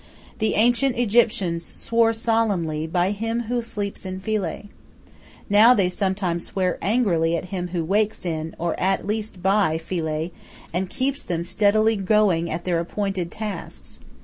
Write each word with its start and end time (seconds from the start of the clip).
The 0.39 0.55
ancient 0.55 0.97
Egyptians 0.97 1.63
swore 1.63 2.11
solemnly 2.11 2.87
"By 2.87 3.11
him 3.11 3.41
who 3.41 3.61
sleeps 3.61 4.03
in 4.03 4.19
Philae." 4.19 4.63
Now 5.47 5.75
they 5.75 5.89
sometimes 5.89 6.43
swear 6.47 6.79
angrily 6.81 7.37
at 7.37 7.49
him 7.53 7.67
who 7.67 7.85
wakes 7.85 8.25
in, 8.25 8.55
or 8.57 8.73
at 8.79 9.05
least 9.05 9.43
by, 9.43 9.77
Philae, 9.77 10.31
and 10.73 10.89
keeps 10.89 11.21
them 11.21 11.43
steadily 11.43 11.97
going 11.97 12.49
at 12.49 12.65
their 12.65 12.79
appointed 12.79 13.29
tasks. 13.29 13.99